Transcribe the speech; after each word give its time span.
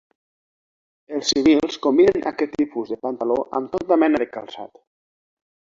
Els 1.17 1.29
civils 1.33 1.77
combinen 1.85 2.27
aquest 2.31 2.57
tipus 2.63 2.95
de 2.95 2.99
pantaló 3.05 3.39
amb 3.61 3.73
tota 3.79 4.03
mena 4.07 4.25
de 4.25 4.31
calçat. 4.37 4.85